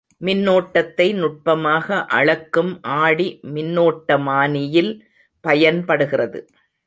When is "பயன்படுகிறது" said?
5.43-6.39